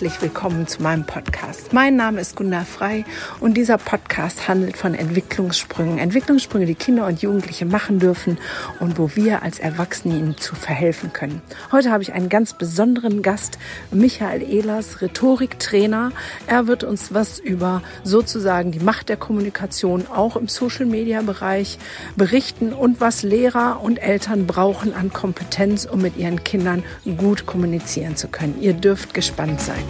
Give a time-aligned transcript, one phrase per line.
[0.00, 1.74] herzlich willkommen zu meinem Podcast.
[1.74, 3.04] Mein Name ist Gunda Frei
[3.38, 5.98] und dieser Podcast handelt von Entwicklungssprüngen.
[5.98, 8.38] Entwicklungssprünge, die Kinder und Jugendliche machen dürfen
[8.78, 11.42] und wo wir als Erwachsene ihnen zu verhelfen können.
[11.70, 13.58] Heute habe ich einen ganz besonderen Gast,
[13.90, 16.12] Michael Ehlers, Rhetoriktrainer.
[16.46, 21.78] Er wird uns was über sozusagen die Macht der Kommunikation auch im Social-Media-Bereich
[22.16, 26.84] berichten und was Lehrer und Eltern brauchen an Kompetenz, um mit ihren Kindern
[27.18, 28.62] gut kommunizieren zu können.
[28.62, 29.89] Ihr dürft gespannt sein.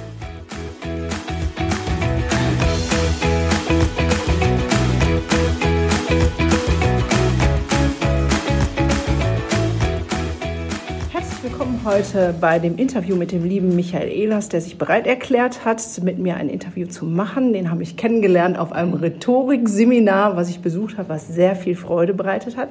[11.83, 16.19] heute bei dem Interview mit dem lieben Michael Ehlers, der sich bereit erklärt hat, mit
[16.19, 17.53] mir ein Interview zu machen.
[17.53, 22.13] Den habe ich kennengelernt auf einem Rhetorikseminar, was ich besucht habe, was sehr viel Freude
[22.13, 22.69] bereitet hat.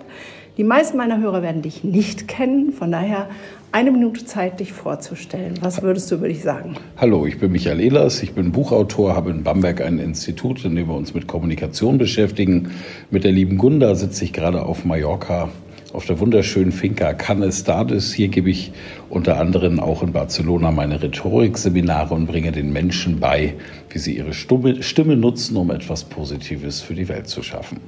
[0.57, 3.29] Die meisten meiner Hörer werden dich nicht kennen, von daher
[3.73, 5.55] eine Minute Zeit, dich vorzustellen.
[5.61, 6.77] Was würdest du über dich sagen?
[6.97, 10.89] Hallo, ich bin Michael Ehlers, ich bin Buchautor, habe in Bamberg ein Institut, in dem
[10.89, 12.71] wir uns mit Kommunikation beschäftigen.
[13.11, 15.49] Mit der lieben Gunda sitze ich gerade auf Mallorca
[15.93, 18.13] auf der wunderschönen Finca Canestades.
[18.13, 18.73] Hier gebe ich
[19.09, 23.55] unter anderem auch in Barcelona meine Rhetorikseminare und bringe den Menschen bei,
[23.89, 27.81] wie sie ihre Stimme nutzen, um etwas Positives für die Welt zu schaffen.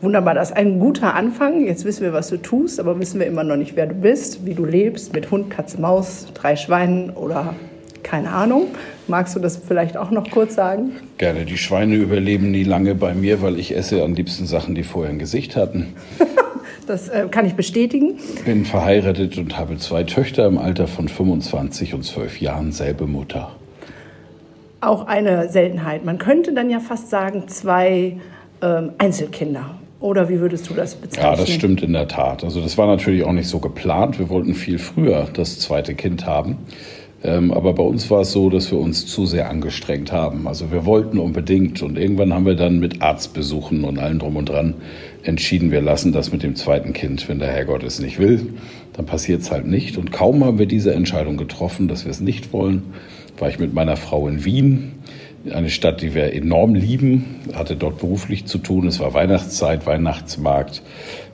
[0.00, 1.66] Wunderbar, das ist ein guter Anfang.
[1.66, 4.46] Jetzt wissen wir, was du tust, aber wissen wir immer noch nicht, wer du bist,
[4.46, 7.54] wie du lebst, mit Hund, Katze, Maus, drei Schweinen oder
[8.02, 8.68] keine Ahnung.
[9.08, 10.92] Magst du das vielleicht auch noch kurz sagen?
[11.18, 11.44] Gerne.
[11.44, 15.12] Die Schweine überleben nie lange bei mir, weil ich esse am liebsten Sachen, die vorher
[15.12, 15.94] ein Gesicht hatten.
[16.86, 18.18] das äh, kann ich bestätigen.
[18.44, 23.52] Bin verheiratet und habe zwei Töchter im Alter von 25 und 12 Jahren, selbe Mutter.
[24.80, 26.04] Auch eine Seltenheit.
[26.04, 28.16] Man könnte dann ja fast sagen, zwei
[28.62, 29.74] ähm, Einzelkinder.
[30.00, 31.30] Oder wie würdest du das bezeichnen?
[31.30, 32.42] Ja, das stimmt in der Tat.
[32.42, 34.18] Also das war natürlich auch nicht so geplant.
[34.18, 36.56] Wir wollten viel früher das zweite Kind haben.
[37.22, 40.48] Ähm, aber bei uns war es so, dass wir uns zu sehr angestrengt haben.
[40.48, 44.48] Also wir wollten unbedingt und irgendwann haben wir dann mit Arztbesuchen und allem drum und
[44.48, 44.74] dran
[45.22, 48.54] entschieden, wir lassen das mit dem zweiten Kind, wenn der Herrgott es nicht will,
[48.94, 49.98] dann passiert es halt nicht.
[49.98, 52.84] Und kaum haben wir diese Entscheidung getroffen, dass wir es nicht wollen,
[53.38, 54.92] war ich mit meiner Frau in Wien
[55.50, 58.86] eine Stadt, die wir enorm lieben, hatte dort beruflich zu tun.
[58.86, 60.82] Es war Weihnachtszeit, Weihnachtsmarkt.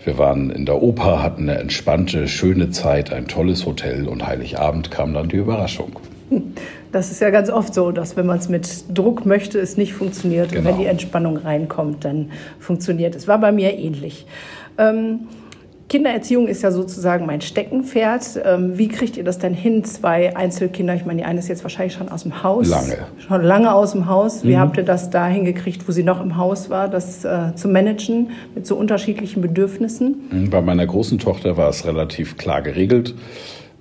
[0.07, 4.93] Wir waren in der Oper, hatten eine entspannte, schöne Zeit, ein tolles Hotel und Heiligabend
[4.93, 5.99] kam dann die Überraschung.
[6.93, 9.93] Das ist ja ganz oft so, dass wenn man es mit Druck möchte, es nicht
[9.93, 10.49] funktioniert.
[10.49, 10.61] Genau.
[10.61, 10.85] Und wenn genau.
[10.85, 13.29] die Entspannung reinkommt, dann funktioniert es.
[13.29, 14.25] War bei mir ähnlich.
[14.79, 15.29] Ähm,
[15.89, 18.43] Kindererziehung ist ja sozusagen mein Steckenpferd.
[18.45, 20.95] Ähm, wie kriegt ihr das denn hin, zwei Einzelkinder?
[20.97, 22.69] Ich meine, die eine ist jetzt wahrscheinlich schon aus dem Haus.
[22.69, 22.99] Lange.
[23.19, 24.43] Schon lange aus dem Haus.
[24.43, 24.59] Wie mhm.
[24.59, 28.31] habt ihr das da hingekriegt, wo sie noch im Haus war, das äh, zu managen
[28.57, 30.17] mit so unterschiedlichen Bedürfnissen?
[30.31, 33.15] Mhm, bei meiner großen Tochter war es relativ klar geregelt.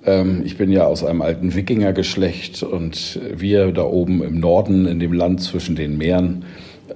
[0.04, 5.00] Ähm, ich bin ja aus einem alten Wikingergeschlecht und wir da oben im Norden, in
[5.00, 6.44] dem Land zwischen den Meeren,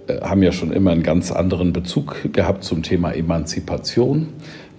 [0.07, 4.29] äh, haben ja schon immer einen ganz anderen Bezug gehabt zum Thema Emanzipation.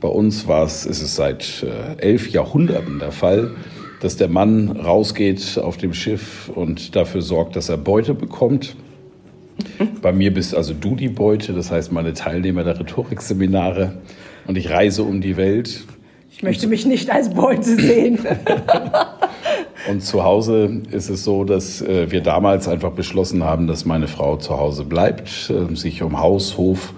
[0.02, 3.52] Bei uns war es, ist es seit äh, elf Jahrhunderten der Fall,
[4.02, 8.76] dass der Mann rausgeht auf dem Schiff und dafür sorgt, dass er Beute bekommt.
[10.02, 14.00] Bei mir bist also du die Beute, das heißt meine Teilnehmer der Rhetorikseminare
[14.48, 15.86] und ich reise um die Welt.
[16.32, 18.18] Ich möchte mich nicht als Beute sehen.
[19.88, 24.08] und zu Hause ist es so, dass äh, wir damals einfach beschlossen haben, dass meine
[24.08, 26.92] Frau zu Hause bleibt, äh, sich um Haus, Hof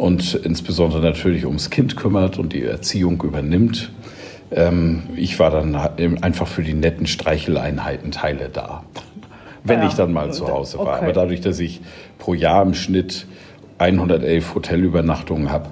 [0.00, 3.92] und insbesondere natürlich ums Kind kümmert und die Erziehung übernimmt.
[4.50, 5.74] Ähm, ich war dann
[6.22, 8.82] einfach für die netten Streicheleinheiten Teile da,
[9.62, 10.96] wenn ja, ich dann mal zu Hause war.
[10.96, 11.04] Okay.
[11.04, 11.80] Aber dadurch, dass ich
[12.18, 13.26] pro Jahr im Schnitt
[13.78, 15.68] 111 Hotelübernachtungen habe,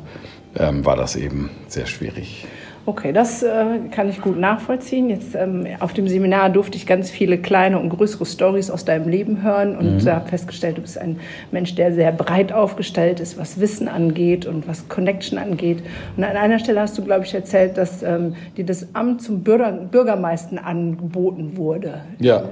[0.57, 2.47] ähm, war das eben sehr schwierig.
[2.89, 5.11] Okay, das äh, kann ich gut nachvollziehen.
[5.11, 9.11] Jetzt ähm, auf dem Seminar durfte ich ganz viele kleine und größere Stories aus deinem
[9.11, 10.09] Leben hören und mhm.
[10.09, 11.21] habe festgestellt, du bist ein
[11.53, 15.83] Mensch, der sehr breit aufgestellt ist, was Wissen angeht und was Connection angeht.
[16.17, 19.43] Und an einer Stelle hast du, glaube ich, erzählt, dass ähm, dir das Amt zum
[19.43, 22.01] Bürger, Bürgermeister angeboten wurde.
[22.21, 22.45] Ja.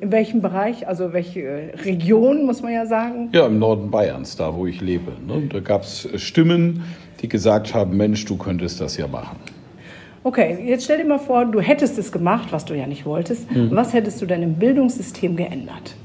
[0.00, 3.28] In welchem Bereich, also welche Region, muss man ja sagen?
[3.32, 5.12] Ja, im Norden Bayerns, da wo ich lebe.
[5.26, 5.48] Ne?
[5.52, 6.82] Da gab es Stimmen,
[7.20, 9.36] die gesagt haben, Mensch, du könntest das ja machen.
[10.24, 13.50] Okay, jetzt stell dir mal vor, du hättest es gemacht, was du ja nicht wolltest.
[13.50, 13.70] Mhm.
[13.72, 15.96] Was hättest du denn im Bildungssystem geändert?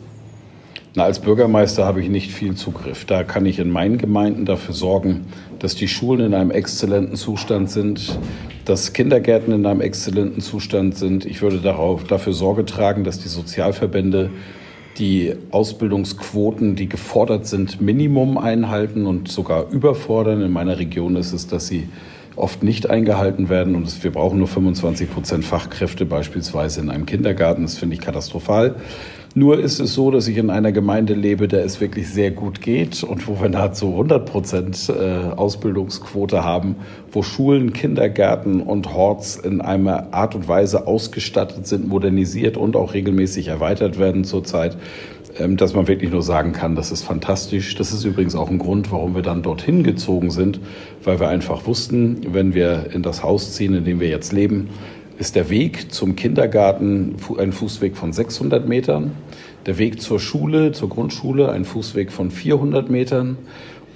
[0.96, 3.06] Na, als Bürgermeister habe ich nicht viel Zugriff.
[3.06, 5.28] Da kann ich in meinen Gemeinden dafür sorgen,
[5.60, 8.18] dass die Schulen in einem exzellenten Zustand sind,
[8.66, 11.26] dass Kindergärten in einem exzellenten Zustand sind.
[11.26, 14.32] Ich würde darauf, dafür Sorge tragen, dass die Sozialverbände
[14.98, 20.42] die Ausbildungsquoten, die gefordert sind, Minimum einhalten und sogar überfordern.
[20.42, 21.88] In meiner Region ist es, dass sie
[22.38, 23.76] oft nicht eingehalten werden.
[23.76, 27.64] Und wir brauchen nur 25 Prozent Fachkräfte beispielsweise in einem Kindergarten.
[27.64, 28.76] Das finde ich katastrophal.
[29.38, 32.60] Nur ist es so, dass ich in einer Gemeinde lebe, der es wirklich sehr gut
[32.60, 36.78] geht und wo wir nahezu 100 Prozent äh, Ausbildungsquote haben,
[37.12, 42.96] wo Schulen, Kindergärten und Horts in einer Art und Weise ausgestattet sind, modernisiert und auch
[42.96, 44.76] regelmäßig erweitert werden zurzeit,
[45.40, 47.76] dass man wirklich nur sagen kann, das ist fantastisch.
[47.76, 50.60] Das ist übrigens auch ein Grund, warum wir dann dorthin gezogen sind,
[51.04, 54.70] weil wir einfach wussten, wenn wir in das Haus ziehen, in dem wir jetzt leben,
[55.20, 59.12] ist der Weg zum Kindergarten ein Fußweg von 600 Metern,
[59.66, 63.38] der Weg zur Schule, zur Grundschule ein Fußweg von 400 Metern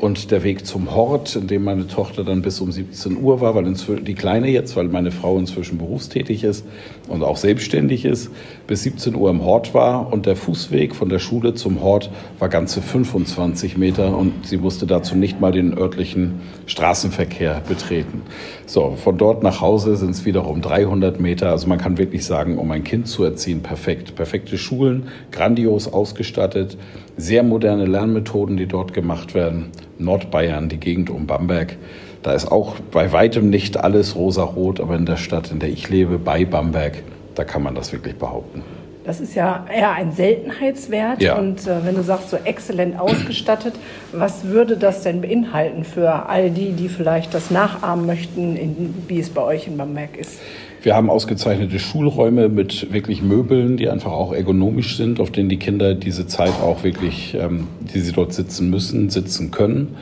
[0.01, 3.53] und der Weg zum Hort, in dem meine Tochter dann bis um 17 Uhr war,
[3.53, 6.65] weil die Kleine jetzt, weil meine Frau inzwischen berufstätig ist
[7.07, 8.31] und auch selbstständig ist,
[8.65, 10.12] bis 17 Uhr im Hort war.
[10.12, 12.09] Und der Fußweg von der Schule zum Hort
[12.39, 18.24] war ganze 25 Meter und sie musste dazu nicht mal den örtlichen Straßenverkehr betreten.
[18.65, 21.50] So, von dort nach Hause sind es wiederum 300 Meter.
[21.50, 24.15] Also man kann wirklich sagen, um ein Kind zu erziehen, perfekt.
[24.15, 26.77] Perfekte Schulen, grandios ausgestattet,
[27.18, 29.72] sehr moderne Lernmethoden, die dort gemacht werden.
[29.98, 31.78] Nordbayern, die Gegend um Bamberg.
[32.24, 35.90] Da ist auch bei weitem nicht alles rosarot, aber in der Stadt, in der ich
[35.90, 37.04] lebe, bei Bamberg,
[37.36, 38.63] da kann man das wirklich behaupten.
[39.04, 41.24] Das ist ja eher ein Seltenheitswert.
[41.24, 41.38] Ja.
[41.38, 43.74] Und äh, wenn du sagst, so exzellent ausgestattet,
[44.12, 49.19] was würde das denn beinhalten für all die, die vielleicht das nachahmen möchten, in, wie
[49.19, 50.40] es bei euch in Bamberg ist?
[50.83, 55.57] Wir haben ausgezeichnete Schulräume mit wirklich Möbeln, die einfach auch ergonomisch sind, auf denen die
[55.57, 59.95] Kinder diese Zeit auch wirklich, ähm, die sie dort sitzen müssen, sitzen können.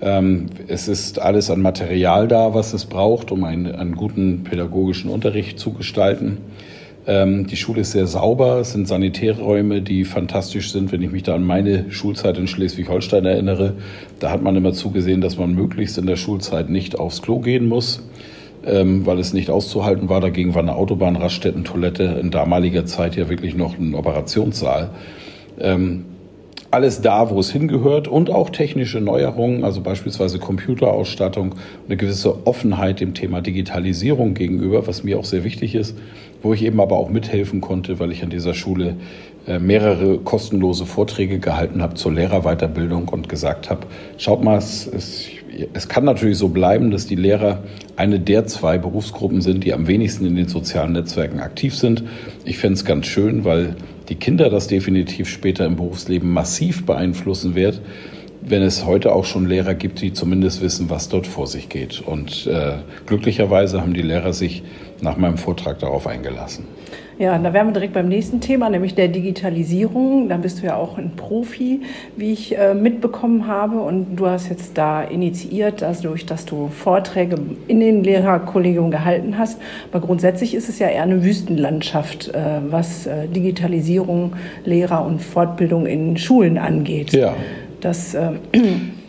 [0.00, 5.10] Ähm, es ist alles an Material da, was es braucht, um einen, einen guten pädagogischen
[5.10, 6.38] Unterricht zu gestalten.
[7.06, 10.92] Ähm, die Schule ist sehr sauber, es sind Sanitärräume, die fantastisch sind.
[10.92, 13.74] Wenn ich mich da an meine Schulzeit in Schleswig-Holstein erinnere,
[14.18, 17.68] da hat man immer zugesehen, dass man möglichst in der Schulzeit nicht aufs Klo gehen
[17.68, 18.00] muss
[18.66, 20.20] ähm, weil es nicht auszuhalten war.
[20.20, 24.90] Dagegen war eine Autobahnraststätten-Toilette in damaliger Zeit ja wirklich noch ein Operationssaal.
[25.58, 26.04] Ähm,
[26.70, 31.54] alles da, wo es hingehört und auch technische Neuerungen, also beispielsweise Computerausstattung,
[31.86, 35.96] eine gewisse Offenheit dem Thema Digitalisierung gegenüber, was mir auch sehr wichtig ist,
[36.42, 38.96] wo ich eben aber auch mithelfen konnte, weil ich an dieser Schule
[39.46, 43.86] äh, mehrere kostenlose Vorträge gehalten habe zur Lehrerweiterbildung und gesagt habe,
[44.18, 45.28] schaut mal, es, es
[45.72, 47.62] es kann natürlich so bleiben, dass die Lehrer
[47.96, 52.04] eine der zwei Berufsgruppen sind, die am wenigsten in den sozialen Netzwerken aktiv sind.
[52.44, 53.76] Ich fände es ganz schön, weil
[54.08, 57.80] die Kinder das definitiv später im Berufsleben massiv beeinflussen wird,
[58.48, 62.00] wenn es heute auch schon Lehrer gibt, die zumindest wissen, was dort vor sich geht.
[62.00, 62.74] Und äh,
[63.06, 64.62] glücklicherweise haben die Lehrer sich
[65.00, 66.64] nach meinem Vortrag darauf eingelassen.
[67.18, 70.28] Ja, da wären wir direkt beim nächsten Thema, nämlich der Digitalisierung.
[70.28, 71.80] Da bist du ja auch ein Profi,
[72.14, 73.80] wie ich äh, mitbekommen habe.
[73.80, 77.38] Und du hast jetzt da initiiert, also durch, dass du Vorträge
[77.68, 79.58] in den Lehrerkollegium gehalten hast.
[79.90, 84.34] Aber grundsätzlich ist es ja eher eine Wüstenlandschaft, äh, was äh, Digitalisierung,
[84.66, 87.14] Lehrer und Fortbildung in Schulen angeht.
[87.14, 87.34] Ja.
[87.86, 88.32] Das, äh,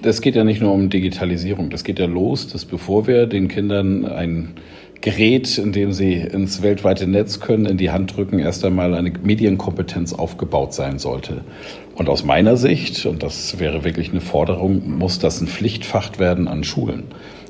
[0.03, 1.71] das geht ja nicht nur um Digitalisierung.
[1.71, 4.53] Das geht ja los, dass bevor wir den Kindern ein
[5.01, 9.09] Gerät, in dem sie ins weltweite Netz können, in die Hand drücken, erst einmal eine
[9.09, 11.41] Medienkompetenz aufgebaut sein sollte.
[11.95, 16.47] Und aus meiner Sicht, und das wäre wirklich eine Forderung, muss das ein Pflichtfach werden
[16.47, 17.05] an Schulen.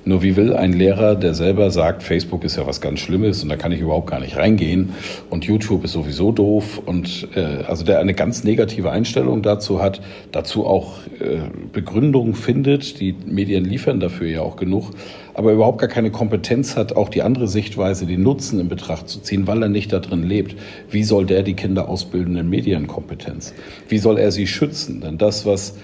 [0.08, 3.50] Nur wie will ein Lehrer, der selber sagt, Facebook ist ja was ganz Schlimmes und
[3.50, 4.94] da kann ich überhaupt gar nicht reingehen
[5.30, 10.00] und YouTube ist sowieso doof und äh, also der eine ganz negative Einstellung dazu hat,
[10.32, 14.92] dazu auch äh, Begründungen findet, die Medien liefern dafür ja auch genug,
[15.38, 19.20] aber überhaupt gar keine Kompetenz hat, auch die andere Sichtweise, den Nutzen in Betracht zu
[19.20, 20.56] ziehen, weil er nicht da drin lebt.
[20.90, 23.54] Wie soll der die Kinder ausbilden in Medienkompetenz?
[23.88, 25.00] Wie soll er sie schützen?
[25.00, 25.78] Denn das, was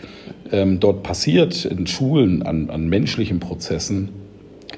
[0.52, 4.10] ähm, dort passiert in Schulen an, an menschlichen Prozessen,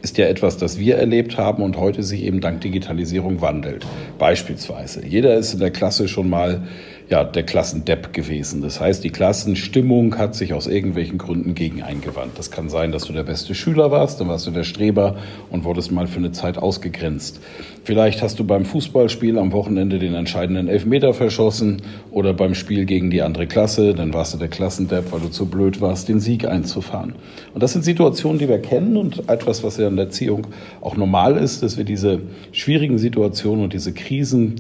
[0.02, 3.86] ist ja etwas, das wir erlebt haben und heute sich eben dank Digitalisierung wandelt.
[4.20, 6.64] Beispielsweise, jeder ist in der Klasse schon mal
[7.08, 8.62] ja, der Klassendepp gewesen.
[8.62, 12.38] Das heißt, die Klassenstimmung hat sich aus irgendwelchen Gründen gegen eingewandt.
[12.38, 15.18] Das kann sein, dass du der beste Schüler warst, dann warst du der Streber
[15.52, 17.42] und wurdest mal für eine Zeit ausgegrenzt.
[17.84, 23.12] Vielleicht hast du beim Fußballspiel am Wochenende den entscheidenden Elfmeter verschossen oder beim Spiel gegen
[23.12, 26.48] die andere Klasse, dann warst du der Klassendepp, weil du zu blöd warst, den Sieg
[26.48, 27.14] einzufahren.
[27.54, 30.48] Und das sind Situationen, die wir kennen und etwas, was ja in der Erziehung
[30.82, 32.22] auch normal ist, dass wir diese
[32.52, 34.56] schwierigen Situationen und diese Krisen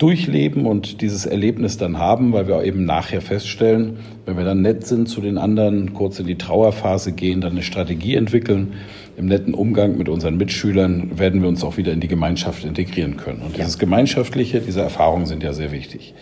[0.00, 4.86] durchleben und dieses Erlebnis dann haben, weil wir eben nachher feststellen, wenn wir dann nett
[4.86, 8.72] sind zu den anderen, kurz in die Trauerphase gehen, dann eine Strategie entwickeln,
[9.18, 13.18] im netten Umgang mit unseren Mitschülern werden wir uns auch wieder in die Gemeinschaft integrieren
[13.18, 13.42] können.
[13.42, 16.14] Und dieses Gemeinschaftliche, diese Erfahrungen sind ja sehr wichtig.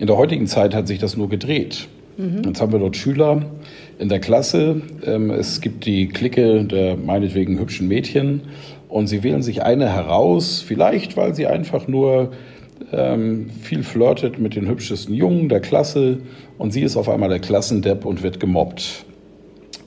[0.00, 1.86] In der heutigen Zeit hat sich das nur gedreht.
[2.16, 2.42] Mhm.
[2.44, 3.42] Jetzt haben wir dort Schüler
[4.00, 4.82] in der Klasse.
[5.06, 8.40] Ähm, es gibt die Clique der meinetwegen hübschen Mädchen
[8.88, 12.32] und sie wählen sich eine heraus, vielleicht weil sie einfach nur
[12.92, 16.18] ähm, viel flirtet mit den hübschesten Jungen der Klasse
[16.58, 19.04] und sie ist auf einmal der Klassendepp und wird gemobbt.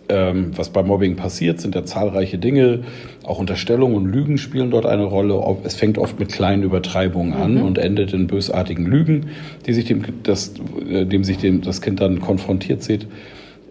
[0.08, 2.82] Ähm, was bei Mobbing passiert, sind ja zahlreiche Dinge.
[3.24, 5.42] Auch Unterstellungen und Lügen spielen dort eine Rolle.
[5.64, 7.64] Es fängt oft mit kleinen Übertreibungen an mhm.
[7.64, 9.28] und endet in bösartigen Lügen,
[9.66, 10.54] die sich dem, das,
[10.88, 13.08] äh, dem sich dem, das Kind dann konfrontiert sieht.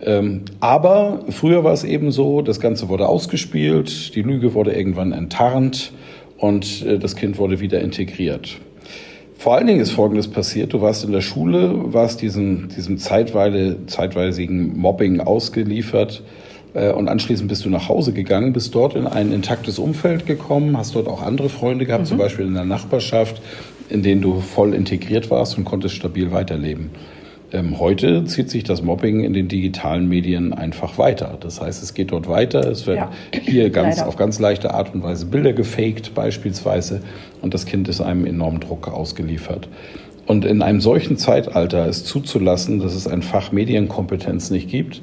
[0.03, 5.13] Ähm, aber früher war es eben so, das Ganze wurde ausgespielt, die Lüge wurde irgendwann
[5.13, 5.93] enttarnt
[6.37, 8.59] und äh, das Kind wurde wieder integriert.
[9.37, 10.73] Vor allen Dingen ist Folgendes passiert.
[10.73, 16.23] Du warst in der Schule, warst diesem, diesem zeitweile, zeitweisigen Mobbing ausgeliefert
[16.73, 20.77] äh, und anschließend bist du nach Hause gegangen, bist dort in ein intaktes Umfeld gekommen,
[20.77, 22.09] hast dort auch andere Freunde gehabt, mhm.
[22.09, 23.43] zum Beispiel in der Nachbarschaft,
[23.89, 26.91] in denen du voll integriert warst und konntest stabil weiterleben.
[27.55, 31.39] Ähm, heute zieht sich das Mobbing in den digitalen Medien einfach weiter.
[31.39, 32.69] Das heißt, es geht dort weiter.
[32.69, 37.01] Es werden ja, hier ganz, auf ganz leichte Art und Weise Bilder gefaked beispielsweise
[37.43, 39.69] und das Kind ist einem enormen Druck ausgeliefert.
[40.27, 45.01] Und in einem solchen Zeitalter es zuzulassen, dass es ein Fach Medienkompetenz nicht gibt,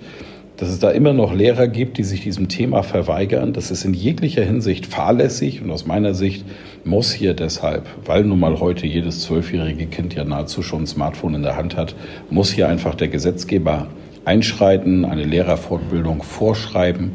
[0.61, 3.51] dass es da immer noch Lehrer gibt, die sich diesem Thema verweigern.
[3.51, 6.45] Das ist in jeglicher Hinsicht fahrlässig und aus meiner Sicht
[6.83, 11.33] muss hier deshalb, weil nun mal heute jedes zwölfjährige Kind ja nahezu schon ein Smartphone
[11.33, 11.95] in der Hand hat,
[12.29, 13.87] muss hier einfach der Gesetzgeber
[14.23, 17.13] einschreiten, eine Lehrerfortbildung vorschreiben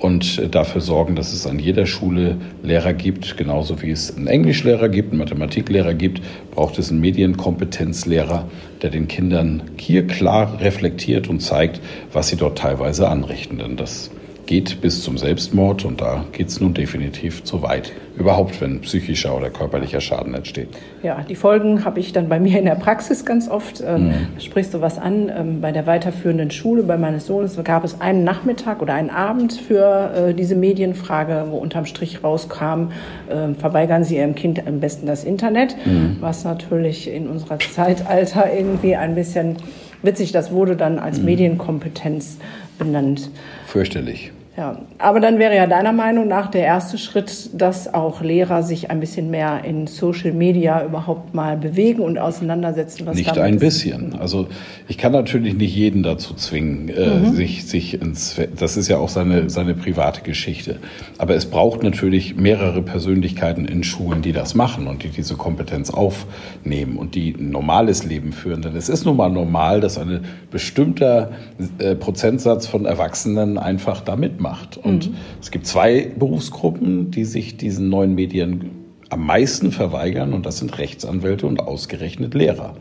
[0.00, 4.26] und äh, dafür sorgen, dass es an jeder Schule Lehrer gibt, genauso wie es einen
[4.26, 8.48] Englischlehrer gibt, einen Mathematiklehrer gibt, braucht es einen Medienkompetenzlehrer,
[8.82, 11.80] der den Kindern hier klar reflektiert und zeigt,
[12.12, 13.58] was sie dort teilweise anrichten.
[13.58, 14.10] Denn das
[14.48, 17.92] geht bis zum Selbstmord und da geht es nun definitiv zu weit.
[18.16, 20.68] Überhaupt, wenn psychischer oder körperlicher Schaden entsteht.
[21.02, 23.84] Ja, die Folgen habe ich dann bei mir in der Praxis ganz oft.
[23.86, 24.12] Ähm, mhm.
[24.40, 25.28] Sprichst du was an?
[25.28, 29.52] Ähm, bei der weiterführenden Schule bei meines Sohnes gab es einen Nachmittag oder einen Abend
[29.52, 32.88] für äh, diese Medienfrage, wo unterm Strich rauskam,
[33.28, 36.16] äh, verweigern Sie Ihrem Kind am besten das Internet, mhm.
[36.20, 39.56] was natürlich in unserer Zeitalter irgendwie ein bisschen
[40.02, 41.26] witzig, das wurde dann als mhm.
[41.26, 42.38] Medienkompetenz
[42.78, 43.30] benannt.
[43.66, 44.32] Fürchterlich.
[44.58, 48.90] Ja, aber dann wäre ja deiner Meinung nach der erste Schritt, dass auch Lehrer sich
[48.90, 53.06] ein bisschen mehr in Social Media überhaupt mal bewegen und auseinandersetzen.
[53.06, 54.16] Was nicht ein bisschen.
[54.18, 54.48] Also
[54.88, 57.36] ich kann natürlich nicht jeden dazu zwingen, äh, mhm.
[57.36, 58.34] sich, sich ins.
[58.58, 60.78] Das ist ja auch seine, seine private Geschichte.
[61.18, 65.90] Aber es braucht natürlich mehrere Persönlichkeiten in Schulen, die das machen und die diese Kompetenz
[65.90, 68.62] aufnehmen und die ein normales Leben führen.
[68.62, 71.30] Denn es ist nun mal normal, dass ein bestimmter
[71.78, 74.76] äh, Prozentsatz von Erwachsenen einfach da mitmacht macht.
[74.76, 75.14] Und mhm.
[75.40, 78.70] es gibt zwei Berufsgruppen, die sich diesen neuen Medien
[79.10, 82.74] am meisten verweigern, und das sind Rechtsanwälte und ausgerechnet Lehrer.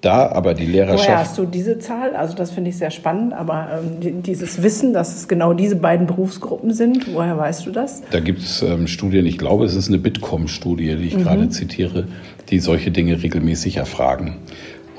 [0.00, 1.08] Da aber die Lehrerschaft.
[1.08, 2.16] Woher hast du diese Zahl?
[2.16, 6.06] Also das finde ich sehr spannend, aber ähm, dieses Wissen, dass es genau diese beiden
[6.06, 8.02] Berufsgruppen sind, woher weißt du das?
[8.10, 11.22] Da gibt es ähm, Studien, ich glaube, es ist eine Bitkom-Studie, die ich mhm.
[11.24, 12.06] gerade zitiere,
[12.48, 14.36] die solche Dinge regelmäßig erfragen.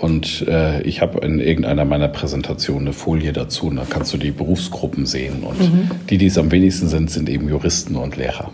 [0.01, 3.67] Und äh, ich habe in irgendeiner meiner Präsentationen eine Folie dazu.
[3.67, 5.43] Und da kannst du die Berufsgruppen sehen.
[5.43, 5.91] Und mhm.
[6.10, 8.51] die, die es am wenigsten sind, sind eben Juristen und Lehrer.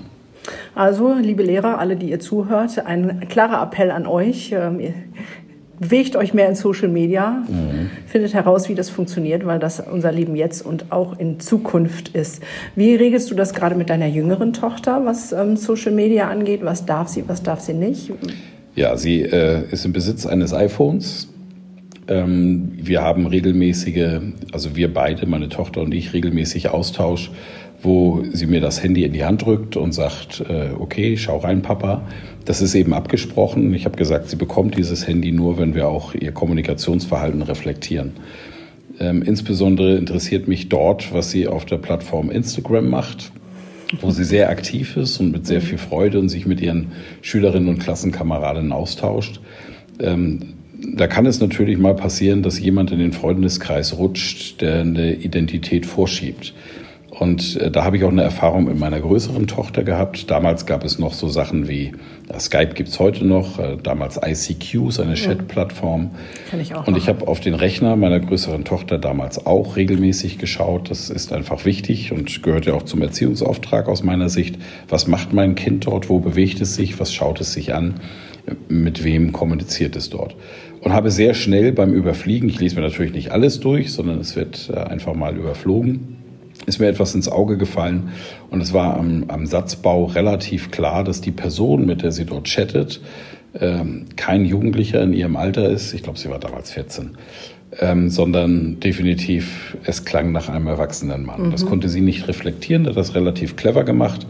[0.76, 4.52] Also, liebe Lehrer, alle, die ihr zuhört, ein klarer Appell an euch.
[4.52, 4.82] Ähm,
[5.80, 7.92] bewegt euch mehr in Social Media, mhm.
[8.08, 12.42] findet heraus, wie das funktioniert, weil das unser Leben jetzt und auch in Zukunft ist.
[12.76, 16.62] Wie regelst du das gerade mit deiner jüngeren Tochter, was ähm, Social Media angeht?
[16.64, 18.12] Was darf sie, was darf sie nicht?
[18.76, 21.30] Ja, sie äh, ist im Besitz eines iPhones.
[22.08, 24.22] Ähm, wir haben regelmäßige,
[24.52, 27.32] also wir beide, meine Tochter und ich, regelmäßig Austausch,
[27.82, 31.62] wo sie mir das Handy in die Hand drückt und sagt, äh, okay, schau rein,
[31.62, 32.08] Papa.
[32.46, 33.74] Das ist eben abgesprochen.
[33.74, 38.14] Ich habe gesagt, sie bekommt dieses Handy nur, wenn wir auch ihr Kommunikationsverhalten reflektieren.
[39.00, 43.32] Ähm, insbesondere interessiert mich dort, was sie auf der Plattform Instagram macht,
[44.02, 47.70] wo sie sehr aktiv ist und mit sehr viel Freude und sich mit ihren Schülerinnen
[47.70, 49.40] und Klassenkameraden austauscht.
[50.00, 55.14] Ähm, da kann es natürlich mal passieren, dass jemand in den Freundeskreis rutscht, der eine
[55.16, 56.54] Identität vorschiebt.
[57.20, 60.30] Und äh, da habe ich auch eine Erfahrung mit meiner größeren Tochter gehabt.
[60.30, 61.94] Damals gab es noch so Sachen wie,
[62.30, 66.12] ja, Skype gibt's heute noch, äh, damals ICQ, so eine Chat-Plattform.
[66.52, 66.88] Kann ich auch.
[66.88, 70.92] Und ich habe auf den Rechner meiner größeren Tochter damals auch regelmäßig geschaut.
[70.92, 74.58] Das ist einfach wichtig und gehört ja auch zum Erziehungsauftrag aus meiner Sicht.
[74.88, 76.10] Was macht mein Kind dort?
[76.10, 77.00] Wo bewegt es sich?
[77.00, 77.96] Was schaut es sich an?
[78.70, 80.36] Mit wem kommuniziert es dort?
[80.88, 84.38] Und habe sehr schnell beim Überfliegen, ich lese mir natürlich nicht alles durch, sondern es
[84.38, 86.16] wird äh, einfach mal überflogen,
[86.66, 88.12] ist mir etwas ins Auge gefallen
[88.52, 92.46] und es war am, am Satzbau relativ klar, dass die Person, mit der sie dort
[92.46, 93.02] chattet,
[93.60, 97.18] ähm, kein Jugendlicher in ihrem Alter ist, ich glaube, sie war damals 14,
[97.82, 101.48] ähm, sondern definitiv, es klang nach einem erwachsenen Mann.
[101.48, 101.52] Mhm.
[101.52, 104.26] Das konnte sie nicht reflektieren, hat das relativ clever gemacht.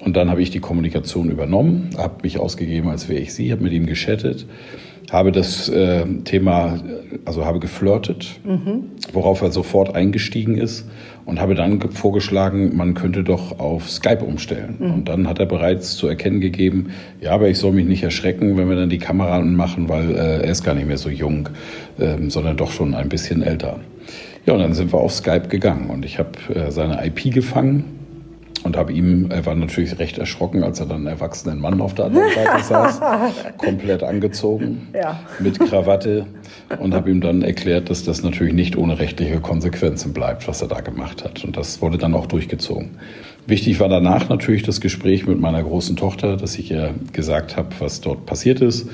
[0.00, 3.62] Und dann habe ich die Kommunikation übernommen, habe mich ausgegeben, als wäre ich sie, habe
[3.62, 4.46] mit ihm geschattet
[5.10, 6.78] habe das äh, Thema,
[7.24, 8.90] also habe geflirtet, mhm.
[9.12, 10.88] worauf er sofort eingestiegen ist
[11.24, 14.76] und habe dann vorgeschlagen, man könnte doch auf Skype umstellen.
[14.78, 14.94] Mhm.
[14.94, 16.90] Und dann hat er bereits zu erkennen gegeben,
[17.20, 20.42] ja, aber ich soll mich nicht erschrecken, wenn wir dann die Kamera anmachen, weil äh,
[20.42, 21.48] er ist gar nicht mehr so jung,
[21.98, 23.80] äh, sondern doch schon ein bisschen älter.
[24.46, 27.99] Ja, und dann sind wir auf Skype gegangen und ich habe äh, seine IP gefangen
[28.62, 31.94] und habe ihm, er war natürlich recht erschrocken, als er dann einen erwachsenen Mann auf
[31.94, 33.00] der anderen Seite saß,
[33.58, 35.20] komplett angezogen, ja.
[35.38, 36.26] mit Krawatte
[36.78, 40.68] und habe ihm dann erklärt, dass das natürlich nicht ohne rechtliche Konsequenzen bleibt, was er
[40.68, 41.44] da gemacht hat.
[41.44, 42.90] Und das wurde dann auch durchgezogen.
[43.46, 47.68] Wichtig war danach natürlich das Gespräch mit meiner großen Tochter, dass ich ihr gesagt habe,
[47.78, 48.88] was dort passiert ist,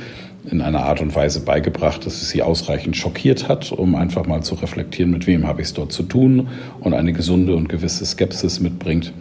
[0.51, 4.43] in einer Art und Weise beigebracht, dass es sie ausreichend schockiert hat, um einfach mal
[4.43, 6.49] zu reflektieren, mit wem habe ich es dort zu tun
[6.81, 9.13] und eine gesunde und gewisse Skepsis mitbringt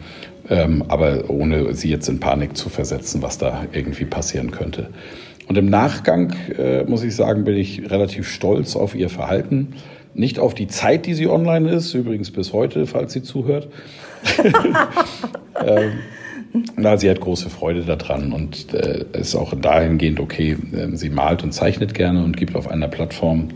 [0.50, 4.90] ähm, aber ohne sie jetzt in Panik zu versetzen, was da irgendwie passieren könnte.
[5.48, 9.74] Und im Nachgang, äh, muss ich sagen, bin ich relativ stolz auf ihr Verhalten.
[10.14, 13.68] Nicht auf die Zeit, die sie online ist, übrigens bis heute, falls sie zuhört.
[15.66, 15.92] ähm,
[16.78, 20.58] na, sie hat große Freude daran und äh, ist auch dahingehend okay.
[20.74, 23.50] Äh, sie malt und zeichnet gerne und gibt auf einer Plattform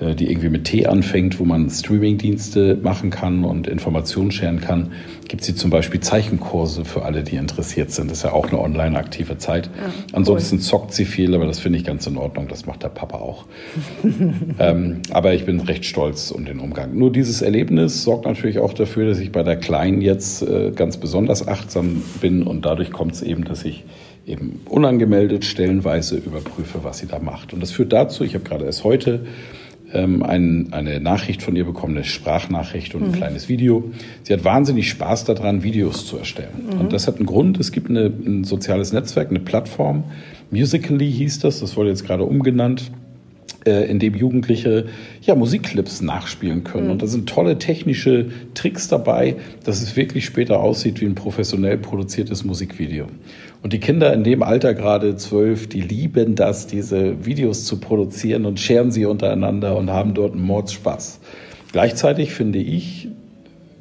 [0.00, 4.92] die irgendwie mit T anfängt, wo man Streamingdienste machen kann und Informationen scheren kann,
[5.26, 8.10] gibt sie zum Beispiel Zeichenkurse für alle, die interessiert sind.
[8.10, 9.66] Das ist ja auch eine online aktive Zeit.
[9.66, 10.62] Ja, Ansonsten cool.
[10.62, 12.46] zockt sie viel, aber das finde ich ganz in Ordnung.
[12.48, 13.46] Das macht der Papa auch.
[14.58, 16.96] ähm, aber ich bin recht stolz um den Umgang.
[16.96, 20.98] Nur dieses Erlebnis sorgt natürlich auch dafür, dass ich bei der Kleinen jetzt äh, ganz
[20.98, 23.84] besonders achtsam bin und dadurch kommt es eben, dass ich
[24.26, 27.52] eben unangemeldet stellenweise überprüfe, was sie da macht.
[27.52, 29.24] Und das führt dazu, ich habe gerade erst heute
[29.96, 33.14] ähm, ein, eine Nachricht von ihr bekommen, eine Sprachnachricht und ein mhm.
[33.14, 33.90] kleines Video.
[34.22, 36.50] Sie hat wahnsinnig Spaß daran, Videos zu erstellen.
[36.70, 36.80] Mhm.
[36.80, 37.58] Und das hat einen Grund.
[37.58, 40.04] Es gibt eine, ein soziales Netzwerk, eine Plattform.
[40.50, 42.90] Musically hieß das, das wurde jetzt gerade umgenannt
[43.66, 44.86] äh, in dem Jugendliche
[45.22, 46.86] ja, Musikclips nachspielen können.
[46.86, 46.92] Mhm.
[46.92, 51.78] Und da sind tolle technische Tricks dabei, dass es wirklich später aussieht wie ein professionell
[51.78, 53.06] produziertes Musikvideo.
[53.66, 58.46] Und die Kinder in dem Alter, gerade zwölf, die lieben das, diese Videos zu produzieren
[58.46, 61.18] und scheren sie untereinander und haben dort einen Mordspaß.
[61.72, 63.08] Gleichzeitig finde ich,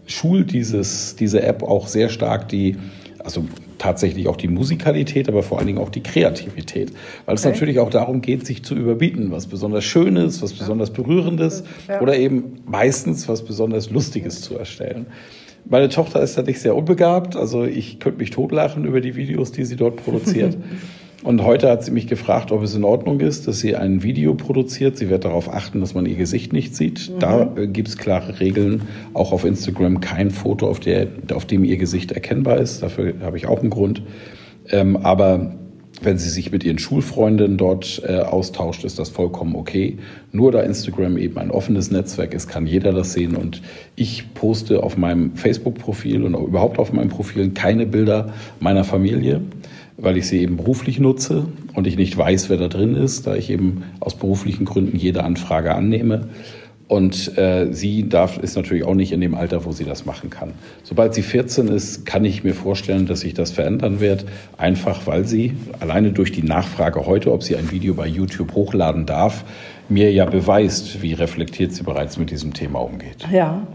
[0.07, 2.77] schult dieses, diese App auch sehr stark die,
[3.23, 3.45] also
[3.77, 6.91] tatsächlich auch die Musikalität, aber vor allen Dingen auch die Kreativität.
[7.27, 11.63] Weil es natürlich auch darum geht, sich zu überbieten, was besonders Schönes, was besonders Berührendes
[11.87, 12.01] ja.
[12.01, 15.05] oder eben meistens was besonders Lustiges zu erstellen.
[15.67, 19.51] Meine Tochter ist da nicht sehr unbegabt, also ich könnte mich totlachen über die Videos,
[19.51, 20.58] die sie dort produziert.
[21.23, 24.36] Und heute hat sie mich gefragt, ob es in Ordnung ist, dass sie ein Video
[24.36, 24.95] produziert.
[24.95, 27.10] Sie wird darauf achten, dass man ihr Gesicht nicht sieht.
[27.10, 27.19] Mhm.
[27.19, 28.84] Da äh, gibt es klare Regeln.
[29.15, 32.84] Auch auf Instagram kein Foto, auf, der, auf dem ihr Gesicht erkennbar ist.
[32.84, 34.04] Dafür habe ich auch einen Grund.
[34.69, 35.56] Ähm, aber
[36.01, 39.97] wenn sie sich mit ihren Schulfreundinnen dort äh, austauscht, ist das vollkommen okay.
[40.31, 43.36] Nur da Instagram eben ein offenes Netzwerk ist, kann jeder das sehen.
[43.36, 43.62] Und
[43.95, 49.41] ich poste auf meinem Facebook-Profil und überhaupt auf meinen Profilen keine Bilder meiner Familie,
[49.97, 53.36] weil ich sie eben beruflich nutze und ich nicht weiß, wer da drin ist, da
[53.36, 56.27] ich eben aus beruflichen Gründen jede Anfrage annehme.
[56.87, 60.29] Und äh, sie darf, ist natürlich auch nicht in dem Alter, wo sie das machen
[60.29, 60.53] kann.
[60.83, 64.25] Sobald sie 14 ist, kann ich mir vorstellen, dass sich das verändern wird.
[64.57, 69.07] Einfach weil sie alleine durch die Nachfrage heute, ob sie ein Video bei YouTube hochladen
[69.07, 69.45] darf,
[69.89, 73.27] mir ja beweist, wie reflektiert sie bereits mit diesem Thema umgeht.
[73.31, 73.65] Ja,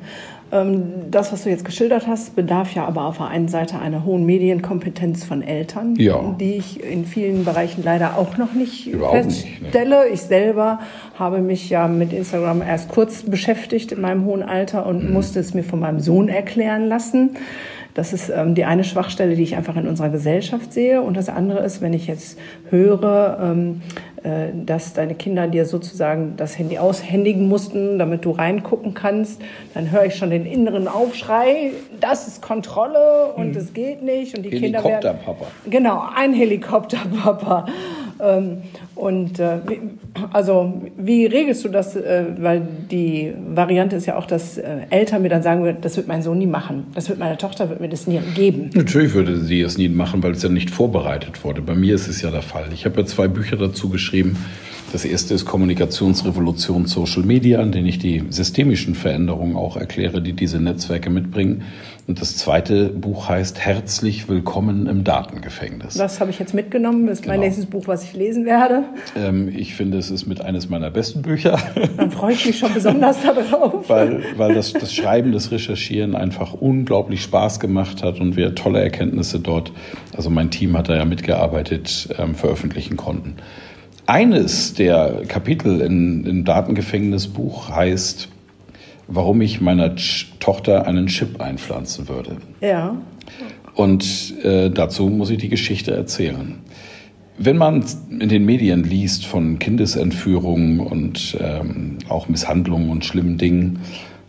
[0.51, 4.27] das, was du jetzt geschildert hast, bedarf ja aber auf der einen Seite einer hohen
[4.27, 6.35] Medienkompetenz von Eltern, ja.
[6.41, 10.01] die ich in vielen Bereichen leider auch noch nicht Überhaupt feststelle.
[10.01, 10.15] Nicht, ne?
[10.15, 10.81] Ich selber
[11.17, 15.13] habe mich ja mit Instagram erst kurz beschäftigt in meinem hohen Alter und mhm.
[15.13, 17.31] musste es mir von meinem Sohn erklären lassen.
[17.95, 21.03] Das ist ähm, die eine Schwachstelle, die ich einfach in unserer Gesellschaft sehe.
[21.03, 22.39] Und das andere ist, wenn ich jetzt
[22.71, 24.10] höre, ähm, äh,
[24.67, 29.41] dass deine Kinder dir sozusagen das Handy aushändigen mussten, damit du reingucken kannst,
[29.75, 33.75] dann höre ich schon den inneren Aufschrei, das ist Kontrolle und es hm.
[33.75, 34.37] geht nicht.
[34.37, 35.47] Und die Kinder werden, Helikopterpapa.
[35.69, 37.67] Genau, ein Helikopterpapa.
[38.23, 38.59] Ähm,
[38.95, 39.59] und äh,
[40.33, 41.97] also wie regelst du das?
[41.97, 46.09] Äh, weil die Variante ist ja auch, dass äh, Eltern mir dann sagen, das wird
[46.09, 46.87] mein Sohn nie machen.
[46.95, 48.71] Das wird meine Tochter wird mir das nie geben.
[48.75, 51.63] Natürlich würde sie es nie machen, weil es ja nicht vorbereitet wurde.
[51.63, 52.67] Bei mir ist es ja der Fall.
[52.73, 54.37] Ich habe ja zwei Bücher dazu geschrieben
[54.93, 60.33] Das erste ist Kommunikationsrevolution Social Media, in denen ich die systemischen Veränderungen auch erkläre, die
[60.33, 61.63] diese Netzwerke mitbringen.
[62.09, 65.95] Und das zweite Buch heißt Herzlich Willkommen im Datengefängnis.
[65.95, 67.07] Das habe ich jetzt mitgenommen.
[67.07, 67.35] Das ist genau.
[67.35, 68.83] mein nächstes Buch, was ich lesen werde.
[69.15, 71.57] Ähm, ich finde, es ist mit eines meiner besten Bücher.
[71.97, 73.89] Dann freue ich mich schon besonders darauf.
[73.89, 78.81] weil weil das, das Schreiben, das Recherchieren einfach unglaublich Spaß gemacht hat und wir tolle
[78.81, 79.71] Erkenntnisse dort,
[80.17, 83.37] also mein Team hat da ja mitgearbeitet, ähm, veröffentlichen konnten.
[84.11, 88.29] Eines der Kapitel in, im Datengefängnisbuch heißt,
[89.07, 89.95] warum ich meiner
[90.41, 92.39] Tochter einen Chip einpflanzen würde.
[92.61, 92.97] Ja.
[93.77, 96.57] Und äh, dazu muss ich die Geschichte erzählen.
[97.39, 97.85] Wenn man
[98.19, 103.79] in den Medien liest von Kindesentführungen und ähm, auch Misshandlungen und schlimmen Dingen,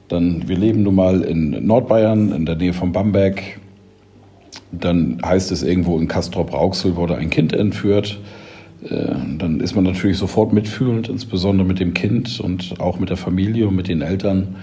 [0.09, 3.41] dann, wir leben nun mal in Nordbayern, in der Nähe von Bamberg,
[4.71, 8.19] dann heißt es irgendwo in Castrop-Rauxel wurde ein Kind entführt.
[8.83, 13.17] Äh, dann ist man natürlich sofort mitfühlend, insbesondere mit dem Kind und auch mit der
[13.17, 14.55] Familie und mit den Eltern.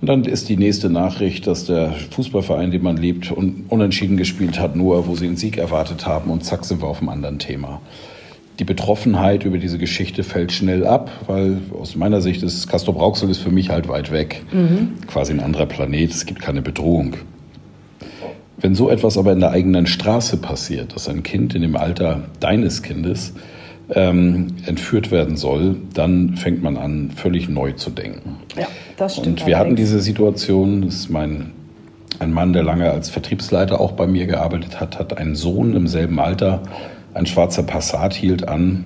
[0.00, 4.76] Und dann ist die nächste Nachricht, dass der Fußballverein, den man lebt, unentschieden gespielt hat,
[4.76, 7.80] nur wo sie einen Sieg erwartet haben und zack sind wir auf einem anderen Thema.
[8.60, 13.28] Die Betroffenheit über diese Geschichte fällt schnell ab, weil aus meiner Sicht ist Castor Brauxel
[13.28, 14.92] ist für mich halt weit weg, mhm.
[15.08, 17.16] quasi ein anderer Planet, es gibt keine Bedrohung.
[18.58, 22.28] Wenn so etwas aber in der eigenen Straße passiert, dass ein Kind in dem Alter
[22.38, 23.32] deines Kindes
[23.90, 28.36] ähm, entführt werden soll, dann fängt man an, völlig neu zu denken.
[28.56, 28.66] Ja,
[28.96, 29.42] das stimmt.
[29.42, 31.52] Und wir hatten diese Situation, das ist mein,
[32.18, 35.86] ein Mann, der lange als Vertriebsleiter auch bei mir gearbeitet hat, hat einen Sohn im
[35.86, 36.62] selben Alter,
[37.12, 38.84] ein schwarzer Passat hielt an.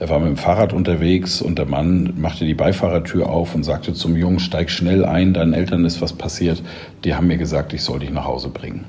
[0.00, 3.92] Er war mit dem Fahrrad unterwegs und der Mann machte die Beifahrertür auf und sagte
[3.94, 6.62] zum Jungen, steig schnell ein, deinen Eltern ist was passiert.
[7.04, 8.84] Die haben mir gesagt, ich soll dich nach Hause bringen.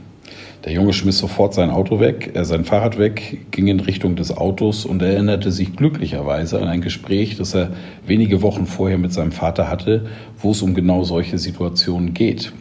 [0.65, 4.36] Der Junge schmiss sofort sein Auto weg, er sein Fahrrad weg, ging in Richtung des
[4.36, 7.72] Autos und erinnerte sich glücklicherweise an ein Gespräch, das er
[8.06, 12.52] wenige Wochen vorher mit seinem Vater hatte, wo es um genau solche Situationen geht.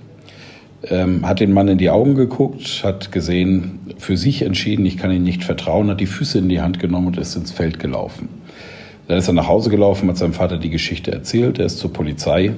[0.84, 5.10] Ähm, hat den Mann in die Augen geguckt, hat gesehen, für sich entschieden, ich kann
[5.10, 8.28] ihm nicht vertrauen, hat die Füße in die Hand genommen und ist ins Feld gelaufen.
[9.08, 11.92] Dann ist er nach Hause gelaufen, hat seinem Vater die Geschichte erzählt, er ist zur
[11.92, 12.52] Polizei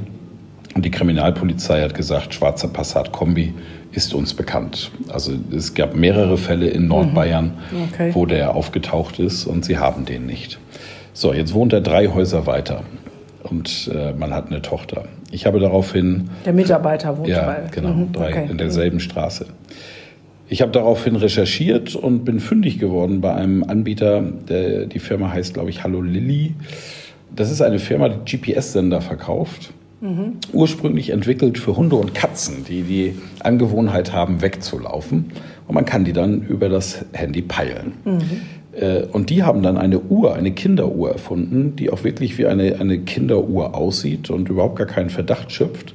[0.74, 3.54] und die Kriminalpolizei hat gesagt, schwarzer Passat Kombi
[3.92, 4.90] ist uns bekannt.
[5.08, 7.88] Also es gab mehrere Fälle in Nordbayern, mhm.
[7.92, 8.10] okay.
[8.14, 10.60] wo der aufgetaucht ist und sie haben den nicht.
[11.12, 12.84] So, jetzt wohnt er drei Häuser weiter
[13.42, 15.04] und äh, man hat eine Tochter.
[15.32, 16.30] Ich habe daraufhin.
[16.44, 17.62] Der Mitarbeiter wohnt ja, bei.
[17.72, 18.48] Genau, mhm, drei, okay.
[18.48, 19.00] in derselben.
[19.00, 19.46] Straße.
[20.48, 25.54] Ich habe daraufhin recherchiert und bin fündig geworden bei einem Anbieter, der, die Firma heißt,
[25.54, 26.54] glaube ich, Hallo Lilly.
[27.34, 30.38] Das ist eine Firma, die GPS-Sender verkauft Mhm.
[30.52, 35.32] Ursprünglich entwickelt für Hunde und Katzen, die die Angewohnheit haben, wegzulaufen.
[35.68, 37.92] Und man kann die dann über das Handy peilen.
[38.04, 38.20] Mhm.
[39.12, 43.00] Und die haben dann eine Uhr, eine Kinderuhr erfunden, die auch wirklich wie eine, eine
[43.00, 45.92] Kinderuhr aussieht und überhaupt gar keinen Verdacht schöpft,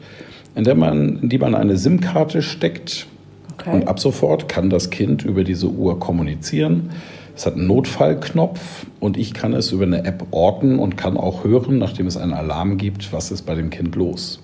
[0.55, 3.07] in, der man, in die man eine SIM-Karte steckt.
[3.57, 3.73] Okay.
[3.73, 6.91] Und ab sofort kann das Kind über diese Uhr kommunizieren.
[7.35, 11.43] Es hat einen Notfallknopf und ich kann es über eine App orten und kann auch
[11.43, 14.39] hören, nachdem es einen Alarm gibt, was ist bei dem Kind los.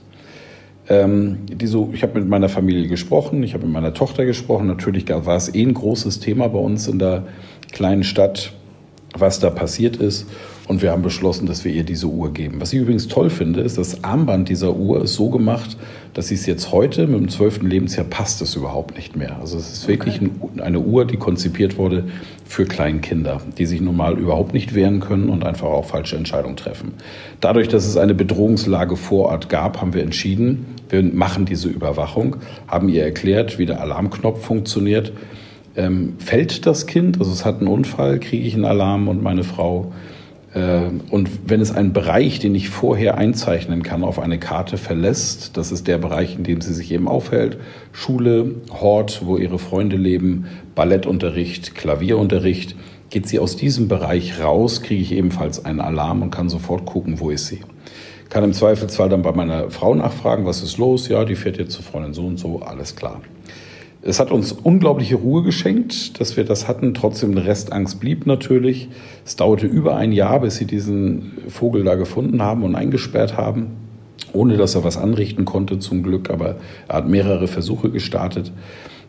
[0.89, 4.67] Ähm, diese, ich habe mit meiner Familie gesprochen, ich habe mit meiner Tochter gesprochen.
[4.67, 7.23] Natürlich war es eh ein großes Thema bei uns in der
[7.71, 8.51] kleinen Stadt,
[9.17, 10.27] was da passiert ist.
[10.67, 12.61] Und wir haben beschlossen, dass wir ihr diese Uhr geben.
[12.61, 15.75] Was ich übrigens toll finde, ist, das Armband dieser Uhr ist so gemacht,
[16.13, 19.37] dass sie es jetzt heute mit dem zwölften Lebensjahr passt es überhaupt nicht mehr.
[19.39, 20.61] Also es ist wirklich okay.
[20.61, 22.05] eine Uhr, die konzipiert wurde
[22.45, 26.93] für Kleinkinder, die sich normal überhaupt nicht wehren können und einfach auch falsche Entscheidungen treffen.
[27.41, 32.37] Dadurch, dass es eine Bedrohungslage vor Ort gab, haben wir entschieden, wir machen diese Überwachung,
[32.67, 35.11] haben ihr erklärt, wie der Alarmknopf funktioniert.
[35.75, 39.43] Ähm, fällt das Kind, also es hat einen Unfall, kriege ich einen Alarm und meine
[39.43, 39.93] Frau
[40.53, 45.55] äh, und wenn es einen Bereich, den ich vorher einzeichnen kann, auf eine Karte verlässt,
[45.57, 47.57] das ist der Bereich, in dem sie sich eben aufhält,
[47.91, 52.75] Schule, Hort, wo ihre Freunde leben, Ballettunterricht, Klavierunterricht,
[53.09, 57.19] geht sie aus diesem Bereich raus, kriege ich ebenfalls einen Alarm und kann sofort gucken,
[57.19, 57.59] wo ist sie.
[58.29, 61.09] Kann im Zweifelsfall dann bei meiner Frau nachfragen, was ist los?
[61.09, 63.21] Ja, die fährt jetzt zu Freundin so und so, alles klar.
[64.03, 66.95] Es hat uns unglaubliche Ruhe geschenkt, dass wir das hatten.
[66.95, 68.89] Trotzdem eine Restangst blieb natürlich.
[69.25, 73.67] Es dauerte über ein Jahr, bis sie diesen Vogel da gefunden haben und eingesperrt haben,
[74.33, 76.31] ohne dass er was anrichten konnte zum Glück.
[76.31, 76.55] Aber
[76.87, 78.51] er hat mehrere Versuche gestartet.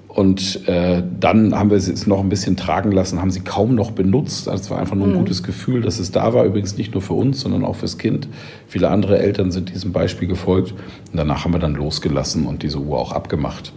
[0.09, 3.75] Und äh, dann haben wir sie jetzt noch ein bisschen tragen lassen, haben sie kaum
[3.75, 4.47] noch benutzt.
[4.47, 5.21] Also es war einfach nur ein mhm.
[5.21, 6.45] gutes Gefühl, dass es da war.
[6.45, 8.29] Übrigens nicht nur für uns, sondern auch fürs Kind.
[8.67, 10.73] Viele andere Eltern sind diesem Beispiel gefolgt.
[10.73, 13.73] Und danach haben wir dann losgelassen und diese Uhr auch abgemacht.